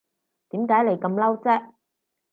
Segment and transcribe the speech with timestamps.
[0.49, 1.73] 點解你咁嬲啫